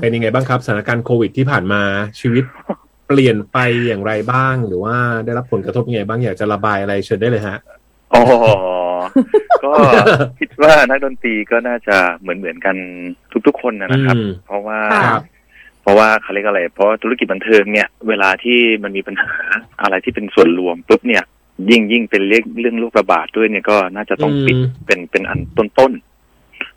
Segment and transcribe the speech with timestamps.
[0.00, 1.82] เป็นยังไงบ้างครับสถานการณ์โควิดที่ผ่านมา
[2.20, 2.44] ชีวิต
[3.06, 7.58] เปลี่ยนไปอย่างไรบ้าง หรือว่าได้รับผลกระทบยังไงบ้างอยากจะระบายอะไรเชิญได้เลยฮะ
[8.14, 8.22] อ๋อ
[9.64, 9.72] ก็
[10.40, 12.76] คิดว่านักดนตรีก็น่าจะเหมือนเหมือนกัน
[13.46, 15.22] ทุกๆคนนะนะครับอืมเพราะว่าครับ
[15.82, 19.32] เพราะว่าเขาเรียกอะไร เพราะธุรกิจบันเทิงเนี่ย เวลาที่มันมีปัญหา
[19.82, 21.24] อะไรที่เป็นส่วนรวมปุ๊บเนี่ย
[21.70, 26.09] ยิ่งยิ่งเป็นเรื่องเรื่องโรคระบาดด้วยเนี่ยก็น่าจะต้องปิดอืมเป็นเป็นอันต้นอ่าๆนะ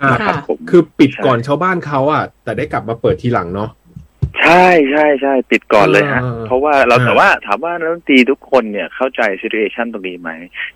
[0.00, 3.70] ครับผมคือปิดก่อนชาวบ้านเขาอะ แต่ได้กลับมาเปิดทีหลังเนาะ
[4.42, 10.30] ใช่ใช่ใช่ปิดก่อนเลยฮะเออเพราะว่าเราเออแต่ว่าถามว่านักดนตรีทุกคนเนี่ยเข้าใจซี t u เ t ชันตรงนี้ไหม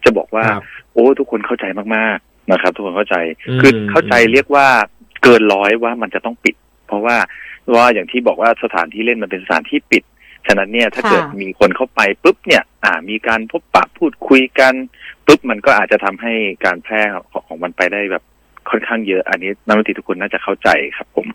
[0.04, 0.62] จะบอกว่าครับ
[0.92, 1.64] โอ้ ทุกคนเข้าใจ
[1.96, 3.16] มากๆนะครับ ทุกคนเข้าใจ
[3.48, 4.66] อืมคือเข้าใจเรียกว่า
[5.22, 6.54] เกินร้อยว่ามันจะต้องปิด
[6.86, 7.16] เพราะว่า
[7.74, 10.02] ว่าอย่างที่บอกว่าสถานที่เล่นมันเป็นสถานที่ปิด
[10.46, 14.74] ฉะนั้นเนี่ยถ้าค่ะเกิดมีคนเข้าไปปุ๊บเนี่ย อ่า มีการพบปะพูดคุยกัน
[15.26, 16.32] ปุ๊บมันก็อาจจะทำให้
[16.64, 18.24] การแพร่ของของมันไปได้แบบ
[18.70, 21.26] ค่อนข้างเยอะ อันนี้นักดนตรีทุกคนน่าจะเข้าใจครับผม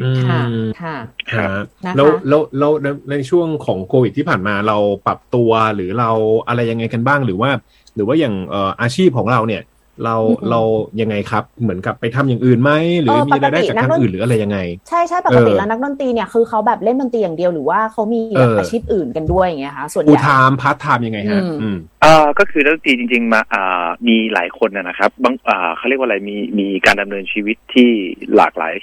[0.00, 0.96] อืค่ะมค่ะ
[1.34, 1.46] ฮะ
[1.84, 4.76] นะคะแล้วแล้วแล้วแล้วในช่วงของโควิดที่ผ่านมาเรา
[5.06, 6.10] ปรับตัวหรือเรา
[6.48, 7.50] อะไรยังไงกันบ้างหรือว่า
[7.94, 9.62] หรือว่าอย่างเอ่ออาชีพของเราเนี่ย
[10.04, 10.60] เราอืมเรา
[11.00, 27.90] ยังไงครับ เหมือนกับไปทำอย่างอื่นไหมหรือเออมีรายได้ปกติจากนักทางดนอื่นหรืออะไรยังไง ใช่ใช่ปกติเออแล้วนักดนตรีเนี่ยคือเขาแบบเล่นดนตรีอย่างเดียวหรือว่าเขามีแบบเออออาชีพอื่นกันด้วยอย่างเงี้ยคะส่วนใหฟูญ่ไทม์พาร์ทไทม์ยังไงฮะอืมอืมอ่าก็คือนักดนตรีจริง ๆ มาอ่ามีหลายคนนะนะครับบางอ่าเขาเรียกว่าอะไรมีมีการดำเนินชีวิตที่
[28.36, 28.74] หลากหลาย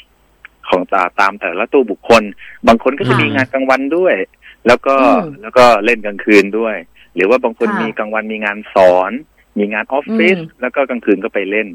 [0.69, 2.23] ของตาตามแต่ละตัวบุคคล
[2.67, 4.15] บางคนก็จะค่ะมีงานกลางวันด้วย
[4.67, 6.75] แล้วก็อืมแล้วก็เล่นกลางคืนด้วย
[7.15, 9.11] หรือว่าบางคนค่ะมีกลางวันมีงานสอน
[9.57, 11.67] มีงานออฟฟิศอืมแล้วก็กลางคืนก็ไปเล่น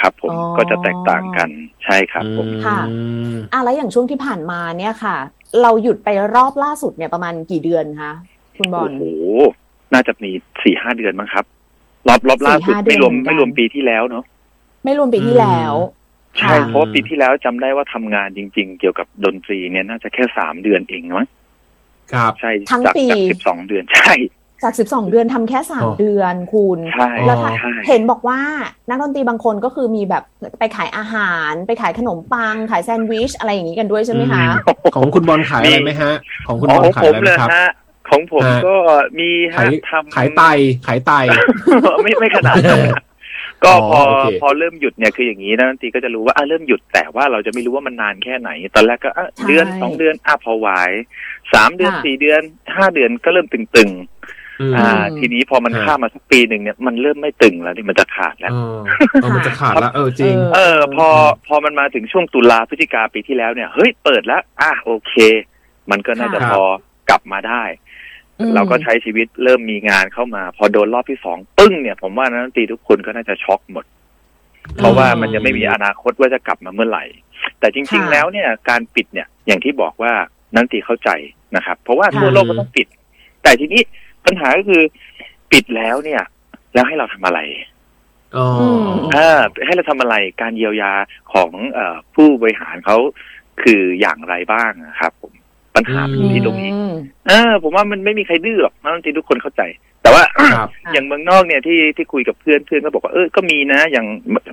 [0.00, 1.48] ครับผมอ๋อก็จะแตกต่างกัน
[1.84, 2.96] ใช่ครับผมค่ะอื
[3.32, 5.16] มอะแล้วอย่างช่วงที่ผ่านมาเนี่ยค่ะ
[5.62, 8.12] เราหยุดไปรอบล่าสุดเนี่ยประมาณกี่เดือนคะ
[8.56, 9.04] คุณบอโอ้ลโห
[9.92, 10.30] น่าจะมี
[10.62, 11.44] สี่ห้าเดือนมั้งครับ
[12.08, 14.24] รอบรอบล่าสุด4-5เดือนไม่รวมเหมือนกันไม่รวมปีที่แล้วเนาะ
[14.84, 15.74] ไม่รวมปีที่แล้ว
[16.38, 21.28] ใช่ค่ะเพราะว่าปีที่แล้วจำได้ว่าทำงานจริง ๆ เกี่ยวกับดนตรีเนี่ยน่าจะแค่สามเดือนเองมั้ง
[22.12, 24.12] ครับใช่ทั้งจากปีจากสิบสองเดือนใช่
[24.62, 28.40] จากสิบสองเดือนทำแค่สามอ๋อเดือนคุณใช่แล้วถ้าใช่เห็นบอกว่า
[28.88, 30.22] นักดนตรีบางคนก็คือมีแบบ
[30.58, 34.42] ไปขายอาหาร ไปขายขนมปัง ขายแซนด์วิช อะไรอย่างนี้กันด้วยใช่ไหมคะ
[34.94, 36.12] ของคุณบอลขายอะไรไหมฮะ
[36.46, 37.70] ของคุณอ๋อบอลของขายผมอะไรไหเลมยครับฮะ
[38.10, 38.76] ของผมฮะก็
[39.18, 40.42] มีฮะขายทำขายไต
[40.86, 41.12] ขายไต
[42.02, 42.96] ไม่ไม่ขนาดนั้นฮะ
[43.64, 50.68] ก็พอโอเคพอเริ่มหยุดเนี่ยคืออย่างนี้นะดนตรีก็จะรู้ว่าอะเริ่มหยุดแต่ว่าเราจะไม่รู้ว่ามันนานแค่ไหน ตอนแรกก็อะใช่เดือนสองเดือนอะพอไหว
[51.52, 52.42] สามเดือนค่ะสี่เดือน
[52.76, 54.11] ห้าเดือนก็เริ่มตึงๆ
[54.62, 58.78] อืมอ่าอืมทีนี้พอมันฮะข้ามมาสักปีหนึ่งเนี่ยมันเริ่มไม่ตึงแล้วนี่มันจะขาดแล้วเออ
[59.22, 61.08] เออมันจะขาดละเออจริง เออ พอ
[61.46, 65.14] พอมันมาถึงช่วงตุลาพฤศจิกาปีที่แล้วเนี่ยเฮ้ยเปิดแล้ว อะโอเค
[65.90, 66.62] มันก็น่าจะค่ะพอ
[67.10, 67.62] กลับมาได้
[68.38, 73.84] อืมเราก็ใช้ชีวิตเริ่มมีงานเข้ามา พอโดนรอบที่สองปึ้งเนี่ย ผมว่านักดนตรีทุกคนก็น่าจะช็อกหมด
[74.76, 77.04] เพราะว่ามันยังไม่มีอนาคตว่าจะกลับมาเมื่อไหร่
[77.60, 80.12] แต่จริงค่ะๆแล้วเนี่ย การปิดเนี่ย อย่างที่บอกว่า
[80.54, 81.10] นักดนตรีเข้าใจ
[81.56, 82.86] นะครับ เพราะว่าค่ะทั่วโลกก็ต้องปิด
[83.42, 83.82] แต่ทีนี้
[84.26, 84.82] ปัญหาก็คือ
[85.52, 86.22] ปิดแล้วเนี่ย
[86.74, 87.40] แล้วให้เราทำอะไร
[88.36, 90.92] อ๋ออมอ่าให้เราทำอะไรการเยียวยา
[91.32, 92.96] ของเออผู้บริหารเขา
[93.62, 95.32] คืออย่างไรบ้างนะครับผม
[95.76, 96.94] ปัญหามันอยู่ที่ตรงนี้อืม
[97.28, 99.62] เออผมว่ามันไม่มีใครดื้อหรอกนักดนตรีทุกคนเข้าใจ
[100.02, 104.06] แต่ว่าครับอย่างเมืองนอกเนี่ยที่ที่คุยกับเพื่อนเพื่อนก็บอกว่าเออก็มีนะ อย่าง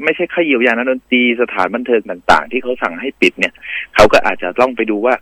[0.03, 3.53] ไม่ใช่แค่เยียวยานักดนตรีสถานบันเทิงต่าง ๆ ที่เขาสั่งให้ปิดเนี่ย
[3.95, 5.15] เขาก็อาจจะต้องไปดูว่า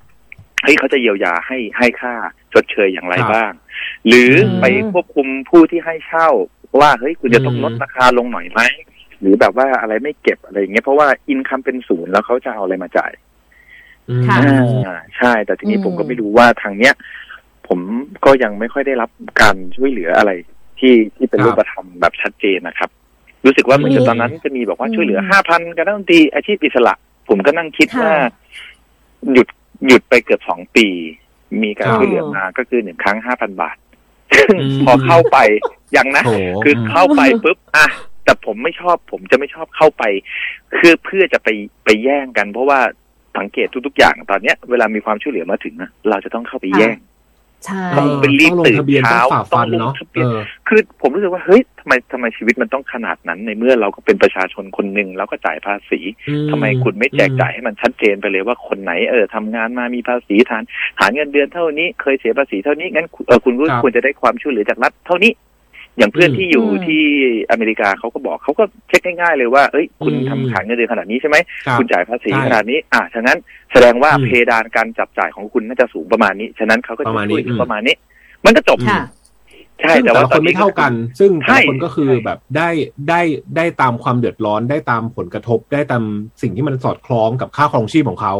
[0.64, 2.14] เฮ้ยเขาจะเยียวยาให้ให้ค่า
[2.54, 3.54] ชดเชยอย่างไรครับบ้าง
[4.08, 6.30] หรืออมไปควบคุมผู้ที่ให้เช่า
[6.80, 8.62] ว่าเฮ้ยคุณจะต้องอืมลดราคาลงหน่อยไหม
[9.22, 13.12] หรือแบบว่าอะไรไม่เก็บอะไรอย่างเงี้ยเพราะว่าอินคัมเป็นศูนย์แล้วเขาจะเอาอะไรมาจ่าย
[14.10, 14.38] อืมค่ะ
[14.86, 16.94] อ่าใช่ แต่ทีนี้อืมผมก็ไม่รู้ว่าทางเนี้ย
[17.68, 17.80] ผม
[18.26, 19.10] ก็ยังไม่ค่อยได้รับ
[19.42, 20.32] การช่วยเหลืออะไร
[20.80, 22.90] ที่ที่เป็นครับรูปธรรมแบบชัดเจนนะครับ
[23.46, 26.94] รู้สึกว่าเหมือนกับมีตอนนั้นจะมีบอกว่าอืมช่วยเหลือห้าพันกับนักดนตรีอาชีพอิสระ
[27.30, 28.16] ผมก็นั่งคิดค่ะว่า
[29.34, 29.48] หยุด
[29.88, 30.88] หยุดไปเกือบสองปี
[31.64, 33.78] มีการครับช่วยเหลือมาก็คือหนึ่งครั้งห้าพันบาท
[34.38, 35.38] ซึ่งอืมพอเข้าไป
[35.96, 36.32] ยังนะโถ
[36.64, 37.88] คือเข้าไปปุ๊บอะ
[38.24, 40.04] แต่ผมไม่ชอบ ผมจะไม่ชอบเข้าไป
[40.78, 41.50] คือเพื่อจะไป
[41.86, 42.80] ไปแย่งกัน เพราะว่า
[43.38, 46.98] สังเกตทุกๆอย่างตอนเนี้ย เวลามีความช่วยเหลือมาถึงอะเราจะต้องเข้าไปแย่ง
[47.66, 56.00] ใช่ต้องเป็นรีบต้องลงตื่นทะเบียนเช้าต้องฝ่าฟันต้องลงเนาะทะเบียนเออคือผมรู้สึกว่าเฮ้ยทำไมทำไมชีวิตมันต้องขนาดนั้นในเมื่อเราก็เป็นประชาชนคนหนึ่งแล้วก็จ่ายภาษี
[56.30, 60.64] อืทำไมคุณไม่แจกจ่ายให้มันชัดเจนไปเลยว่าคนไหนเออทำงานมามีภาษีฐาน
[61.00, 65.32] ฐานเงินเดือนเท่านี้ เคยเสียภาษีเท่านี้งั้นเออคุณก็ครับควรจะได้ความช่วยเหลือจากรัฐเท่านี้
[65.98, 67.04] อย่างเพื่อนอืมที่อยู่อืมที่
[67.52, 73.38] อเมริกาเขาก็บอกเขาก็เช็คง่ายๆเลยว่า เอ้ย คุณอืมทำฐานเงินเดือนขนาดนี้ใช่ไหมครับคุณจ่ายภาษีใช่ขนาดนี้ อะฉะนั้น
[73.72, 77.96] แสดงว่าอืมเพดานการจับจ่ายของคุณน่าจะสูงประมาณนี้ ฉะนั้นเขาก็ปจะระมาณนี้ช่วยเหลืออืมประมาณนี้
[78.46, 79.02] มันก็จบค่ะ
[79.82, 82.70] ใช่ซึ่งแต่แต่ว่าละตคอนนนี้ไม่เท่ากัน ซึ่งแต่ใช่ละคนก็คือแบบได้
[83.10, 83.22] ได้
[83.56, 86.04] ได้ตามความเดือดร้อนได้ตามผลกระทบได้ตาม
[86.42, 88.34] สิ่งที่มันสอดคล้องกับค่าครองชีพของเขา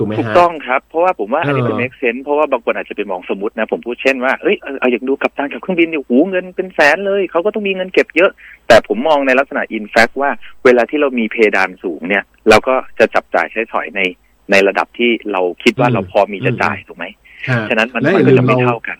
[0.00, 8.30] ถูกไหมถูกฮะต้องครับ เพราะว่าผมว่าอันนี้มันเออ make sense เพราะว่าบางคนอาจจะไปมองสมมตินะ ผมพูดเช่นว่าเอ้ยเอาเอาอยากดูกับตันกับเครื่องบินเนี่ยหูเงินเป็นแสนเลย เขาก็ต้องมีเงินเก็บเยอะ
[8.68, 10.30] แต่ผมมองในลักษณะ in fact ว่า
[10.64, 14.00] เวลาที่เรามีเพดานสูงเนี่ย เราก็จะจับจ่ายใช้สอยใน
[14.50, 17.06] ในระดับที่เราคิดว่าอืมเราพอมีจะอืมจ่ายถูกไหม
[17.48, 18.98] ฮะฉะนั้นมันและมันอย่าก็ลืจะมไม่เราเท่ากัน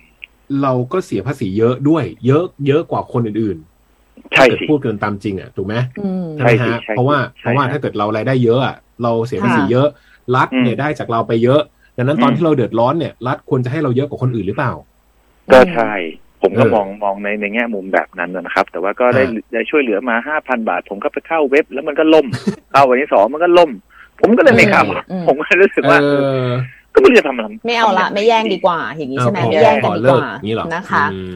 [0.63, 9.89] เราก็เสียภาษีเยอะด้วย เยอะเยอะกว่าคนอื่นๆใช่ถ้าเกิดสิพูดกันตามจริงอะถูกไหมอืมใช่ไหมใช่สิฮะใช่เพราะว่าใช่เพราะว่าใช่ถ้าเกิดเรารายได้เยอะอะเราเสียภาษีค่ะเยอะ
[10.37, 11.61] รัฐเนี่ยอืมได้จากเราไปเยอะ
[11.97, 14.73] ดังนั้นตอนอืมที่เราเดือดร้อนเนี่ยรัฐควรจะให้เราเยอะกว่าคนอื่นหรือเปล่า
[15.53, 15.93] ก็ใช่
[16.43, 22.27] ผมก็เออมองมองในในแง่มุมแบบนั้นนะครับ แต่ว่าก็ได้ฮะได้ช่วยเหลือมาห้าพันบาท ผมก็ไปเข้าเว็บ แล้วมันก็ล่ม
[22.73, 23.71] เข้าวันที่สองมันก็ล่ม
[24.21, 26.51] ผมก็เลยไม่เข้าอืมผมก็รู้สึกว่าเอเอออ
[26.95, 31.31] ก็ไม่รู้จะทำอะไรไม่เอาละไม่แย่งดีกว่า อย่างนี้ใช่ไหมเออไม่แย่งกันขอดีเลิกกว่าอย่างนี้เหรอนะคะอืม